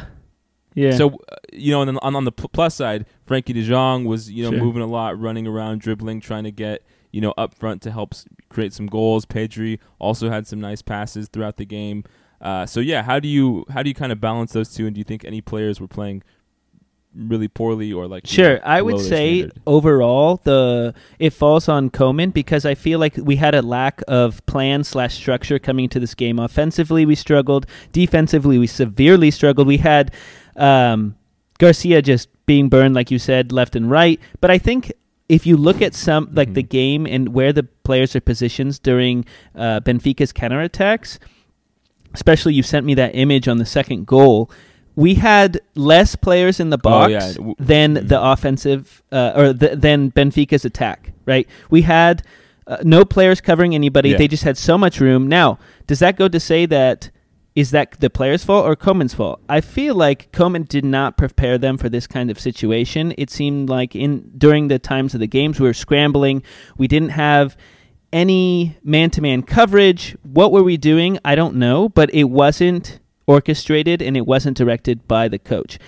yeah. 0.73 0.91
so 0.97 1.09
uh, 1.31 1.35
you 1.53 1.71
know, 1.71 1.81
and 1.81 1.87
then 1.89 1.97
on, 2.01 2.15
on 2.15 2.25
the 2.25 2.31
pl- 2.31 2.49
plus 2.49 2.75
side, 2.75 3.05
Frenkie 3.27 3.53
De 3.53 3.63
Jong 3.63 4.05
was 4.05 4.29
you 4.29 4.43
know 4.43 4.51
Sure. 4.51 4.59
moving 4.59 4.81
a 4.81 4.87
lot, 4.87 5.19
running 5.19 5.47
around, 5.47 5.79
dribbling, 5.81 6.19
trying 6.19 6.43
to 6.43 6.51
get 6.51 6.83
you 7.15 7.21
know 7.21 7.33
up 7.37 7.55
front 7.55 7.81
to 7.81 7.91
help 7.91 8.13
create 8.49 8.73
some 8.73 8.87
goals. 8.87 9.25
Pedri 9.25 9.79
also 9.99 10.29
had 10.29 10.45
some 10.45 10.59
nice 10.59 10.81
passes 10.81 11.29
throughout 11.29 11.55
the 11.55 11.65
game. 11.65 12.03
Uh, 12.41 12.65
so 12.65 12.81
yeah, 12.81 13.03
how 13.03 13.21
do 13.21 13.29
you 13.29 13.65
how 13.69 13.81
do 13.81 13.89
you 13.89 13.95
kind 13.95 14.11
of 14.11 14.19
balance 14.19 14.51
those 14.51 14.73
two? 14.73 14.85
And 14.85 14.93
do 14.93 14.99
you 14.99 15.05
think 15.05 15.23
any 15.23 15.39
players 15.39 15.79
were 15.79 15.87
playing 15.87 16.23
really 17.15 17.47
poorly 17.47 17.93
or 17.93 18.05
like 18.05 18.27
Sure, 18.27 18.55
know, 18.55 18.61
I 18.65 18.81
would 18.81 18.99
say 18.99 19.39
standard? 19.39 19.61
overall 19.65 20.41
the 20.43 20.93
it 21.17 21.29
falls 21.29 21.69
on 21.69 21.89
Koeman 21.89 22.33
because 22.33 22.65
I 22.65 22.75
feel 22.75 22.99
like 22.99 23.15
we 23.15 23.37
had 23.37 23.55
a 23.55 23.61
lack 23.61 24.01
of 24.09 24.45
plan 24.45 24.83
slash 24.83 25.15
structure 25.15 25.57
coming 25.57 25.85
into 25.85 26.01
this 26.01 26.15
game. 26.15 26.37
Offensively, 26.37 27.05
we 27.05 27.15
struggled. 27.15 27.65
Defensively, 27.93 28.57
we 28.57 28.67
severely 28.67 29.31
struggled. 29.31 29.67
We 29.67 29.77
had 29.77 30.13
um, 30.57 31.15
Garcia 31.59 32.01
just 32.01 32.27
being 32.45 32.67
burned, 32.67 32.93
like 32.93 33.09
you 33.09 33.19
said, 33.19 33.53
left 33.53 33.77
and 33.77 33.89
right. 33.89 34.19
But 34.41 34.51
I 34.51 34.57
think 34.57 34.91
if 35.27 35.45
you 35.47 35.57
look 35.57 35.81
at 35.81 35.93
some 35.95 36.29
like 36.33 36.53
the 36.53 36.63
Mhm. 36.63 36.69
game 36.69 37.07
and 37.07 37.29
where 37.33 37.51
the 37.51 37.63
players 37.83 38.15
are 38.15 38.21
positioned 38.21 38.81
during 38.83 39.25
uh, 39.55 39.79
Benfica's 39.81 40.31
counterattacks, 40.31 41.17
especially 42.13 42.53
you 42.53 42.63
sent 42.63 42.85
me 42.85 42.93
that 42.95 43.11
image 43.15 43.47
on 43.47 43.57
the 43.57 43.65
second 43.65 44.05
goal. 44.05 44.49
We 44.95 45.15
had 45.15 45.59
less 45.75 46.15
players 46.15 46.59
in 46.59 46.69
the 46.69 46.77
Oh, 46.77 46.89
box 46.89 47.11
yeah. 47.11 47.33
W- 47.33 47.55
than 47.59 47.95
Mhm. 47.95 48.07
the 48.07 48.21
offensive 48.21 49.01
uh, 49.11 49.33
or 49.35 49.51
the, 49.53 49.75
than 49.75 50.11
Benfica's 50.11 50.63
attack. 50.63 51.11
Right? 51.25 51.47
We 51.69 51.81
had 51.81 52.21
uh, 52.67 52.77
no 52.83 53.05
players 53.05 53.41
covering 53.41 53.75
anybody. 53.75 54.09
Yeah. 54.09 54.17
They 54.17 54.27
just 54.27 54.43
had 54.43 54.57
so 54.57 54.75
much 54.77 54.99
room. 54.99 55.27
Now, 55.27 55.59
does 55.85 55.99
that 55.99 56.17
go 56.17 56.27
to 56.27 56.39
say 56.39 56.65
that 56.65 57.09
is 57.55 57.71
that 57.71 57.99
the 58.01 58.09
player's 58.09 58.43
fault 58.43 58.65
or 58.65 58.75
Koeman's 58.75 59.13
fault? 59.13 59.41
I 59.47 59.61
feel 59.61 59.95
like 59.95 60.31
Koeman 60.31 60.67
did 60.67 60.83
not 60.83 61.17
prepare 61.17 61.57
them 61.57 61.77
for 61.77 61.87
this 61.87 62.05
kind 62.05 62.29
of 62.29 62.39
situation. 62.39 63.13
It 63.17 63.29
seemed 63.29 63.69
like 63.69 63.95
in 63.95 64.31
during 64.37 64.67
the 64.67 64.77
times 64.77 65.13
of 65.13 65.21
the 65.21 65.27
games 65.27 65.59
we 65.59 65.67
were 65.67 65.73
scrambling. 65.73 66.43
We 66.77 66.87
didn't 66.87 67.09
have 67.09 67.55
any 68.11 68.77
man-to-man 68.83 69.43
coverage. 69.43 70.17
What 70.23 70.51
were 70.51 70.63
we 70.63 70.77
doing? 70.77 71.17
I 71.23 71.35
don't 71.35 71.55
know, 71.55 71.89
but 71.89 72.13
it 72.13 72.25
wasn't 72.25 72.99
orchestrated 73.25 74.01
and 74.01 74.15
it 74.15 74.25
wasn't 74.25 74.57
directed 74.57 75.07
by 75.07 75.27
the 75.27 75.39
coach. 75.39 75.79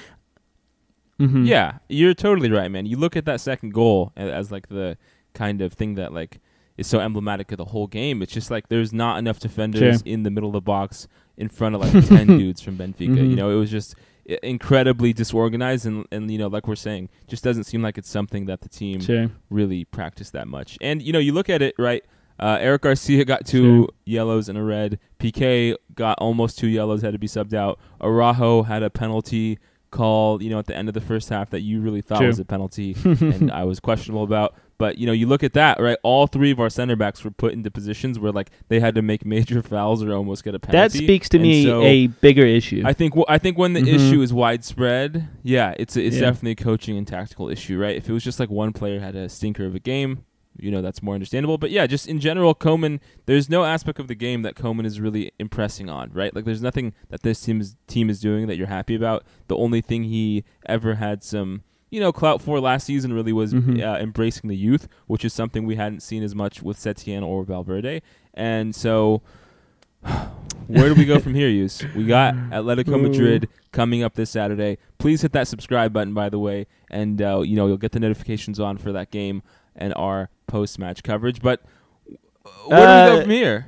Mm-hmm. 1.19 1.45
Yeah, 1.45 1.79
you're 1.89 2.13
totally 2.13 2.51
right, 2.51 2.69
man. 2.69 2.86
You 2.86 2.97
look 2.97 3.15
at 3.15 3.25
that 3.25 3.41
second 3.41 3.74
goal 3.74 4.13
as 4.15 4.51
like 4.51 4.69
the 4.69 4.97
kind 5.33 5.62
of 5.62 5.74
thing 5.74 5.95
that 5.95 6.13
like 6.13 6.39
is 6.77 6.88
so 6.88 7.00
emblematic 7.00 7.51
of 7.51 7.57
the 7.57 7.65
whole 7.65 7.88
game. 7.88 8.22
It's 8.22 8.34
just 8.34 8.51
like 8.51 8.69
there's 8.69 8.93
not 8.93 9.17
enough 9.17 9.39
defenders 9.39 10.00
Sure. 10.00 10.13
in 10.13 10.24
the 10.24 10.29
middle 10.31 10.50
of 10.50 10.53
the 10.53 10.62
box 10.62 11.07
in 11.38 11.50
front 11.50 11.75
of 11.75 11.81
like 11.93 12.07
ten 12.07 12.27
dudes 12.27 12.62
from 12.62 12.77
Benfica. 12.77 13.10
Mhm. 13.17 13.29
You 13.31 13.36
know, 13.36 13.50
it 13.50 13.55
was 13.55 13.72
just 13.72 13.96
i- 14.29 14.38
incredibly 14.43 15.13
disorganized 15.13 15.86
and 15.86 16.05
and 16.12 16.29
you 16.31 16.38
know 16.38 16.48
like 16.48 16.67
we're 16.67 16.75
saying, 16.75 17.10
just 17.27 17.43
doesn't 17.43 17.63
seem 17.65 17.81
like 17.81 17.98
it's 17.98 18.10
something 18.10 18.46
that 18.46 18.62
the 18.62 18.69
team 18.69 19.00
Sure. 19.01 19.29
really 19.50 19.86
practiced 19.86 20.34
that 20.34 20.48
much. 20.48 20.77
And 20.81 21.01
you 21.01 21.12
know, 21.13 21.19
you 21.19 21.34
look 21.34 21.50
at 21.50 21.62
it 21.62 21.74
right. 21.77 22.03
Uh, 22.39 22.55
Eric 22.62 22.84
Garcia 22.84 23.25
got 23.25 23.48
two 23.48 23.63
Sure. 23.86 23.89
yellows 24.05 24.48
and 24.48 24.57
a 24.60 24.63
red. 24.63 25.00
Pique 25.17 25.75
got 25.96 26.19
almost 26.19 26.60
two 26.60 26.67
yellows, 26.67 27.01
had 27.01 27.13
to 27.13 27.17
be 27.19 27.25
subbed 27.25 27.55
out. 27.55 27.79
Araujo 28.00 28.62
had 28.62 28.84
a 28.84 28.91
penalty 28.91 29.57
call, 29.89 30.43
you 30.43 30.50
know, 30.51 30.60
at 30.60 30.67
the 30.67 30.75
end 30.75 30.88
of 30.88 30.93
the 30.93 31.01
first 31.01 31.29
half 31.29 31.50
that 31.50 31.62
you 31.62 31.81
really 31.81 32.01
thought 32.01 32.22
was 32.24 32.38
a 32.39 32.46
penalty, 32.46 32.96
and 33.05 33.51
I 33.51 33.63
was 33.63 33.79
questionable 33.79 34.24
about. 34.24 34.53
But 34.79 34.98
you 35.00 35.07
know, 35.07 35.12
you 35.12 35.25
look 35.25 35.43
at 35.43 35.53
that, 35.53 35.79
right? 35.79 35.98
All 36.03 36.27
three 36.27 36.51
of 36.51 36.60
our 36.60 36.69
center 36.69 36.96
backs 36.96 37.24
were 37.24 37.31
put 37.31 37.53
into 37.53 37.72
positions 37.72 38.19
where 38.19 38.31
like 38.31 38.51
they 38.67 38.79
had 38.79 38.93
to 38.96 39.01
make 39.01 39.25
major 39.25 39.62
fouls 39.63 40.03
or 40.03 40.13
almost 40.13 40.43
get 40.43 40.53
a 40.53 40.60
penalty. 40.60 41.00
That 41.00 41.03
speaks 41.03 41.29
to 41.29 41.38
And 41.38 41.43
me 41.43 41.63
so 41.63 41.81
a 41.81 42.07
bigger 42.07 42.46
issue. 42.46 42.84
I 42.86 42.93
think 42.93 43.15
wh- 43.15 43.27
I 43.27 43.39
think 43.39 43.57
when 43.57 43.74
the 43.74 43.81
Mhm. 43.81 43.88
issue 43.96 44.22
is 44.22 44.31
widespread, 44.34 45.29
yeah, 45.43 45.74
it's 45.79 45.96
a, 45.96 46.03
it's 46.05 46.15
Yeah. 46.17 46.22
definitely 46.24 46.51
a 46.51 46.55
coaching 46.55 46.98
and 46.98 47.07
tactical 47.07 47.50
issue, 47.50 47.79
right? 47.79 47.96
If 47.96 48.07
it 48.10 48.13
was 48.13 48.24
just 48.24 48.39
like 48.39 48.50
one 48.50 48.74
player 48.74 49.00
had 49.00 49.15
a 49.15 49.29
stinker 49.29 49.65
of 49.65 49.74
a 49.74 49.79
game, 49.79 50.25
you 50.60 50.69
know, 50.72 50.81
that's 50.81 51.01
more 51.01 51.13
understandable. 51.15 51.57
But 51.57 51.72
yeah, 51.72 51.88
just 51.88 52.07
in 52.07 52.19
general, 52.19 52.53
Koeman, 52.53 53.00
there's 53.25 53.50
no 53.50 53.63
aspect 53.63 54.00
of 54.00 54.07
the 54.07 54.15
game 54.15 54.41
that 54.43 54.55
Koeman 54.55 54.86
is 54.86 55.00
really 55.01 55.31
impressing 55.39 55.89
on, 55.89 56.12
right? 56.13 56.36
Like 56.36 56.46
there's 56.46 56.62
nothing 56.62 56.93
that 57.10 57.22
this 57.24 57.41
team 57.41 57.62
is, 57.62 57.75
team 57.88 58.10
is 58.12 58.19
doing 58.19 58.46
that 58.48 58.57
you're 58.57 58.67
happy 58.67 58.93
about. 58.96 59.24
The 59.48 59.55
only 59.57 59.81
thing 59.81 60.03
he 60.03 60.43
ever 60.67 60.96
had 60.96 61.24
some 61.24 61.62
you 61.89 62.00
know, 62.00 62.12
clout 62.12 62.41
for 62.41 62.60
last 62.60 62.86
season 62.86 63.13
really 63.13 63.32
was 63.34 63.53
Mhm. 63.53 63.82
uh, 63.82 63.98
embracing 64.00 64.48
the 64.50 64.56
youth, 64.58 64.88
which 65.08 65.24
is 65.24 65.34
something 65.34 65.65
we 65.65 65.75
hadn't 65.75 66.01
seen 66.01 66.22
as 66.24 66.36
much 66.36 66.62
with 66.62 66.77
Setien 66.77 67.24
or 67.24 67.44
Valverde. 67.44 68.01
And 68.34 68.75
so, 68.75 69.22
where 70.67 70.89
do 70.89 70.96
we 70.96 71.06
go 71.06 71.20
from 71.25 71.34
here, 71.34 71.50
Yus? 71.50 71.84
We 71.96 72.06
got 72.06 72.34
Atletico 72.36 73.01
Madrid 73.01 73.48
coming 73.72 74.03
up 74.03 74.15
this 74.15 74.29
Saturday. 74.29 74.77
Please 74.98 75.22
hit 75.22 75.32
that 75.34 75.48
subscribe 75.48 75.94
button, 75.94 76.13
by 76.13 76.29
the 76.29 76.39
way, 76.39 76.67
and 76.89 77.22
uh, 77.22 77.41
you 77.41 77.56
know 77.56 77.67
you'll 77.67 77.77
get 77.77 77.91
the 77.94 78.00
notifications 78.00 78.60
on 78.60 78.77
for 78.77 78.91
that 78.91 79.12
game 79.12 79.41
and 79.75 79.94
our 79.96 80.29
post-match 80.48 81.03
coverage. 81.03 81.41
But 81.41 81.62
where 82.65 82.79
do 82.79 82.79
we 82.79 82.84
Uh, 82.84 83.10
go 83.15 83.22
from 83.22 83.29
here? 83.32 83.67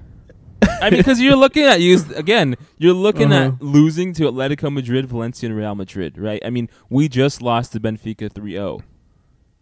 I 0.82 0.90
mean, 0.90 1.00
because 1.00 1.20
you're 1.22 1.36
looking 1.36 1.64
at 1.64 1.82
you 1.82 2.00
again. 2.16 2.56
You're 2.78 2.94
looking 2.94 3.32
Uh-huh. 3.32 3.54
at 3.58 3.62
losing 3.62 4.14
to 4.14 4.24
Atletico 4.24 4.72
Madrid, 4.72 5.06
Valencia, 5.08 5.50
and 5.50 5.58
Real 5.58 5.76
Madrid, 5.76 6.18
right? 6.18 6.42
I 6.46 6.50
mean, 6.50 6.70
we 6.90 7.08
just 7.10 7.42
lost 7.42 7.74
to 7.74 7.80
Benfica 7.80 8.30
3-0. 8.32 8.82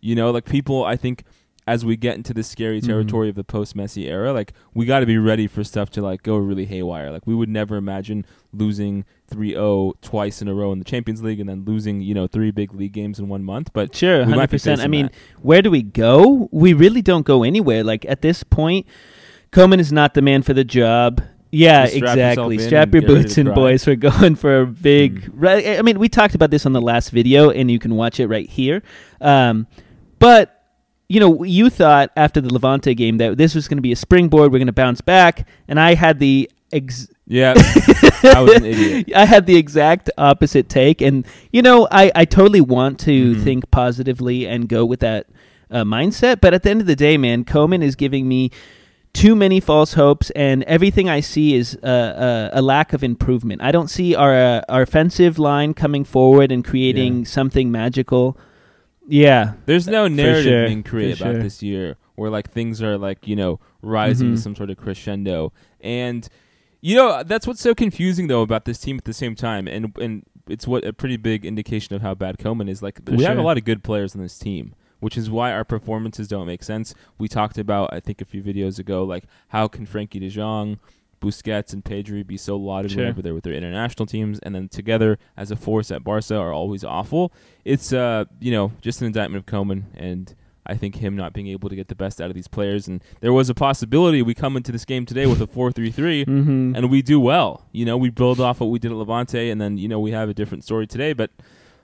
You 0.02 0.16
know, 0.16 0.32
like 0.32 0.46
people, 0.46 0.84
I 0.86 0.96
think, 0.96 1.24
as 1.66 1.84
we 1.84 1.98
get 1.98 2.16
into 2.16 2.34
this 2.34 2.48
scary 2.48 2.80
Mhm. 2.80 2.86
territory 2.86 3.30
of 3.30 3.36
the 3.36 3.44
post-Messi 3.44 4.06
era, 4.08 4.32
like 4.32 4.54
we 4.74 4.86
got 4.86 5.02
to 5.02 5.06
be 5.06 5.18
ready 5.18 5.48
for 5.48 5.64
stuff 5.66 5.90
to 5.92 6.02
like 6.02 6.24
go 6.24 6.38
really 6.38 6.66
haywire. 6.66 7.12
Like 7.12 7.28
we 7.28 7.36
would 7.36 7.50
never 7.50 7.76
imagine 7.76 8.26
losing 8.54 9.04
3-0 9.30 9.94
twice 10.02 10.42
in 10.42 10.48
a 10.48 10.54
row 10.54 10.72
in 10.72 10.80
the 10.80 10.86
Champions 10.86 11.22
League 11.22 11.42
and 11.42 11.50
then 11.50 11.66
losing, 11.66 12.02
you 12.02 12.14
know, 12.14 12.26
three 12.26 12.52
big 12.52 12.74
league 12.74 12.94
games 12.94 13.20
in 13.20 13.28
one 13.28 13.44
month. 13.44 13.72
But 13.74 13.94
Sure, 13.94 14.24
100%. 14.24 14.80
I 14.80 14.88
mean, 14.88 15.08
that. 15.08 15.16
where 15.42 15.62
do 15.62 15.70
we 15.70 15.82
go? 15.82 16.48
We 16.54 16.72
really 16.74 17.02
don't 17.02 17.26
go 17.26 17.44
anywhere. 17.44 17.84
Like 17.84 18.06
at 18.06 18.22
this 18.22 18.44
point, 18.44 18.86
Koeman 19.52 19.80
is 19.80 19.92
not 19.92 20.14
the 20.14 20.22
man 20.22 20.42
for 20.44 20.54
the 20.54 20.64
job. 20.64 21.22
Yeah, 21.52 21.84
Just 21.86 21.96
strap 21.98 22.14
exactly. 22.18 22.56
yourself 22.56 22.62
in 22.66 22.68
Strap 22.68 22.84
and 22.88 22.94
your 22.94 23.02
get 23.02 23.08
ready 23.10 23.24
boots 23.24 23.36
to 23.36 23.42
in, 23.42 23.54
boys. 23.54 23.88
We're 23.88 23.96
going 24.20 24.36
for 24.36 24.62
a 24.62 24.66
big. 24.68 25.22
Mm. 25.24 25.30
Right. 25.34 25.80
I 25.80 25.82
mean, 25.82 25.98
we 25.98 26.10
talked 26.10 26.36
about 26.36 26.52
this 26.52 26.66
on 26.66 26.74
the 26.74 26.82
last 26.82 27.10
video, 27.12 27.50
and 27.52 27.72
you 27.72 27.80
can 27.80 27.96
watch 27.96 28.20
it 28.20 28.28
right 28.28 28.50
here. 28.50 28.84
Um, 29.22 29.68
but 30.20 30.54
you 31.10 31.22
know, 31.22 31.44
you 31.44 31.70
thought 31.70 32.12
after 32.18 32.42
the 32.42 32.54
Levante 32.54 32.94
game 32.94 33.18
that 33.18 33.38
this 33.38 33.56
was 33.56 33.70
going 33.70 33.78
to 33.78 33.82
be 33.82 33.94
a 33.94 33.96
springboard. 33.96 34.52
We're 34.52 34.58
going 34.60 34.68
to 34.68 34.74
bounce 34.74 35.00
back, 35.00 35.48
and 35.70 35.80
I 35.80 35.94
had 35.94 36.20
the 36.20 36.52
ex- 36.74 37.08
yeah, 37.26 37.54
I 38.24 38.42
was 38.42 38.56
an 38.56 38.66
idiot. 38.66 39.12
I 39.16 39.24
had 39.26 39.46
the 39.46 39.56
exact 39.56 40.10
opposite 40.18 40.68
take, 40.68 41.02
and 41.02 41.26
you 41.54 41.62
know, 41.62 41.88
I, 41.92 42.12
I 42.14 42.26
totally 42.26 42.62
want 42.62 43.00
to 43.02 43.36
Mhm. 43.36 43.44
think 43.44 43.72
positively 43.72 44.46
and 44.46 44.68
go 44.68 44.84
with 44.86 45.00
that 45.00 45.28
uh, 45.72 45.84
mindset. 45.86 46.42
But 46.42 46.54
at 46.54 46.64
the 46.64 46.72
end 46.72 46.82
of 46.82 46.88
the 46.88 46.96
day, 46.96 47.18
man, 47.18 47.46
Koeman 47.46 47.82
is 47.84 47.96
giving 47.96 48.28
me 48.28 48.52
too 49.14 49.36
many 49.36 49.60
false 49.60 49.94
hopes, 49.94 50.30
and 50.32 50.64
everything 50.64 51.10
I 51.10 51.22
see 51.22 51.56
is 51.56 51.78
uh, 51.84 51.88
uh, 51.88 52.50
a 52.54 52.62
lack 52.62 52.94
of 52.94 53.04
improvement. 53.04 53.62
I 53.64 53.72
don't 53.72 53.90
see 53.90 54.16
our 54.16 54.34
uh, 54.36 54.62
our 54.70 54.84
offensive 54.84 55.40
line 55.40 55.74
coming 55.74 56.04
forward 56.04 56.52
and 56.52 56.64
creating 56.64 57.20
Yeah. 57.20 57.26
something 57.26 57.72
magical. 57.72 58.38
Yeah, 59.10 59.54
There's 59.66 59.88
no 59.88 60.08
narrative 60.08 60.44
sure, 60.44 60.68
being 60.68 60.84
created 60.84 61.18
for 61.20 61.24
about 61.26 61.34
sure. 61.36 61.44
this 61.44 61.64
year 61.64 61.96
where 62.16 62.30
like 62.30 62.52
things 62.52 62.82
are 62.82 62.98
like 62.98 63.26
you 63.28 63.36
know 63.36 63.60
rising 63.82 64.32
Mhm. 64.32 64.36
to 64.36 64.42
some 64.42 64.56
sort 64.56 64.70
of 64.70 64.78
crescendo, 64.78 65.54
and 65.82 66.28
you 66.82 66.96
know 66.96 67.24
that's 67.24 67.48
what's 67.48 67.62
so 67.62 67.74
confusing 67.74 68.28
though 68.28 68.42
about 68.42 68.66
this 68.66 68.78
team 68.80 68.98
at 68.98 69.06
the 69.06 69.14
same 69.14 69.34
time, 69.36 69.68
and 69.68 69.96
and 70.00 70.24
it's 70.50 70.68
what 70.68 70.84
a 70.86 70.94
pretty 70.94 71.18
big 71.18 71.46
indication 71.46 71.96
of 71.96 72.02
how 72.02 72.14
bad 72.16 72.38
Koeman 72.38 72.70
is. 72.70 72.82
Like 72.84 73.04
For 73.06 73.16
we 73.16 73.24
have 73.24 73.38
a 73.38 73.42
lot 73.42 73.58
of 73.58 73.64
good 73.66 73.82
players 73.84 74.14
on 74.16 74.22
this 74.22 74.38
team. 74.38 74.74
Which 75.00 75.18
is 75.18 75.30
why 75.30 75.52
our 75.52 75.64
performances 75.64 76.28
don't 76.28 76.48
make 76.48 76.64
sense. 76.64 76.96
We 77.18 77.28
talked 77.28 77.58
about, 77.58 77.94
I 77.94 78.00
think, 78.00 78.22
a 78.22 78.26
few 78.26 78.42
videos 78.42 78.80
ago, 78.80 79.04
like 79.04 79.26
how 79.50 79.68
can 79.68 79.86
Frenkie 79.86 80.20
De 80.20 80.30
Jong, 80.30 80.80
Busquets, 81.22 81.74
and 81.74 81.84
Pedri 81.84 82.26
be 82.26 82.38
so 82.38 82.56
lauded 82.58 82.92
Sure. 82.92 83.02
whenever 83.02 83.22
they're 83.22 83.34
with 83.34 83.44
their 83.44 83.54
international 83.54 84.06
teams, 84.06 84.40
and 84.40 84.56
then 84.56 84.70
together 84.70 85.18
as 85.36 85.52
a 85.52 85.56
force 85.56 85.92
at 85.92 86.04
Barca 86.04 86.36
are 86.36 86.52
always 86.54 86.84
awful 86.84 87.32
it's 87.68 87.92
uh 87.92 88.24
you 88.40 88.52
know 88.52 88.72
just 88.82 89.02
an 89.02 89.08
indictment 89.08 89.46
of 89.46 89.46
Koeman 89.46 89.84
and 89.94 90.34
I 90.66 90.76
think 90.76 90.96
him 90.96 91.16
not 91.16 91.32
being 91.34 91.48
able 91.48 91.70
to 91.70 91.76
get 91.76 91.88
the 91.88 91.96
best 91.96 92.20
out 92.20 92.30
of 92.30 92.36
these 92.36 92.48
players 92.48 92.88
and 92.88 93.04
there 93.20 93.34
was 93.34 93.50
a 93.50 93.54
possibility 93.54 94.22
we 94.22 94.34
come 94.34 94.58
into 94.58 94.72
this 94.72 94.86
game 94.86 95.06
today 95.06 95.26
with 95.26 95.42
a 95.42 95.48
4-3-3 95.48 95.74
mm-hmm. 96.26 96.76
and 96.76 96.90
we 96.90 97.02
do 97.02 97.20
well 97.20 97.66
you 97.72 97.86
know 97.86 97.98
we 97.98 98.10
build 98.10 98.40
off 98.40 98.60
what 98.62 98.68
we 98.68 98.80
did 98.80 98.92
at 98.92 98.98
Levante 98.98 99.50
and 99.50 99.60
then 99.60 99.78
you 99.78 99.88
know 99.88 100.00
we 100.00 100.12
have 100.12 100.30
a 100.30 100.34
different 100.34 100.64
story 100.64 100.88
today 100.88 101.14
but 101.14 101.30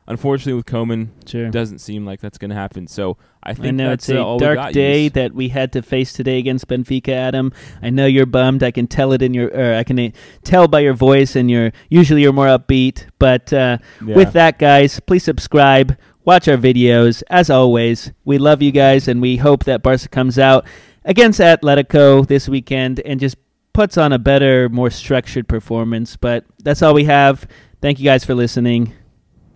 unfortunately 0.07 0.53
with 0.53 0.65
Koeman 0.65 1.09
sure. 1.27 1.49
doesn't 1.49 1.79
seem 1.79 2.05
like 2.05 2.19
that's 2.19 2.37
going 2.37 2.49
to 2.49 2.55
happen 2.55 2.87
so 2.87 3.17
I 3.45 3.53
think 3.53 3.67
I 3.67 3.71
know 3.71 3.89
that's 3.89 4.07
it's 4.09 4.17
a 4.17 4.25
uh, 4.25 4.37
dark 4.37 4.71
day 4.73 5.03
Yus. 5.03 5.13
that 5.13 5.33
we 5.33 5.49
had 5.49 5.73
to 5.73 5.81
face 5.81 6.13
today 6.13 6.39
against 6.39 6.67
Benfica, 6.67 7.09
Adam. 7.09 7.51
I 7.81 7.89
know 7.89 8.05
you're 8.05 8.25
bummed. 8.25 8.63
I 8.63 8.71
can 8.71 8.87
tell 8.87 9.11
it 9.11 9.21
in 9.21 9.33
your, 9.33 9.49
or 9.49 9.75
I 9.75 9.83
can 9.83 9.99
uh, 9.99 10.09
tell 10.43 10.67
by 10.67 10.79
your 10.79 10.93
voice, 10.93 11.35
and 11.35 11.51
you're 11.51 11.71
usually 11.89 12.21
you're 12.21 12.33
more 12.33 12.47
upbeat. 12.47 13.05
But 13.19 13.51
uh, 13.51 13.79
Yeah. 14.05 14.15
with 14.15 14.31
that, 14.33 14.59
guys, 14.59 14.99
please 15.01 15.23
subscribe, 15.23 15.97
watch 16.23 16.47
our 16.47 16.57
videos. 16.57 17.21
As 17.29 17.49
always, 17.49 18.11
we 18.23 18.37
love 18.37 18.61
you 18.61 18.71
guys, 18.71 19.09
and 19.09 19.21
we 19.21 19.37
hope 19.37 19.65
that 19.65 19.83
Barca 19.83 20.07
comes 20.07 20.39
out 20.39 20.65
against 21.03 21.41
Atletico 21.41 22.25
this 22.25 22.47
weekend 22.47 23.01
and 23.01 23.19
just 23.19 23.35
puts 23.73 23.97
on 23.97 24.13
a 24.13 24.19
better, 24.19 24.69
more 24.69 24.89
structured 24.89 25.49
performance. 25.49 26.15
But 26.15 26.45
that's 26.63 26.81
all 26.81 26.93
we 26.93 27.03
have. 27.05 27.45
Thank 27.81 27.99
you 27.99 28.05
guys 28.05 28.23
for 28.23 28.35
listening. 28.35 28.93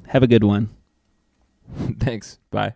Have 0.07 0.23
a 0.23 0.27
good 0.27 0.43
one. 0.43 0.69
thanks 1.99 2.39
bye 2.49 2.73